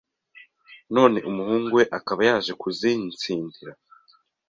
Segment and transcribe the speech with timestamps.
[0.95, 3.73] none umuhungu we akaba yaje kuzinsindira